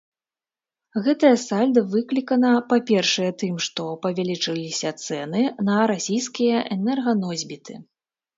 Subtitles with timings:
[1.07, 7.73] Гэтае сальда выклікана, па-першае, тым, што павялічыліся цэны на расійскія энерганосьбіты.